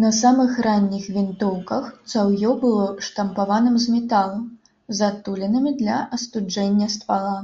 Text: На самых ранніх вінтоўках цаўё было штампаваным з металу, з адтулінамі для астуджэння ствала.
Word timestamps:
На 0.00 0.08
самых 0.22 0.50
ранніх 0.66 1.06
вінтоўках 1.14 1.86
цаўё 2.12 2.50
было 2.66 2.84
штампаваным 3.08 3.80
з 3.86 3.96
металу, 3.96 4.38
з 5.00 5.10
адтулінамі 5.12 5.70
для 5.82 5.96
астуджэння 6.20 6.86
ствала. 7.00 7.38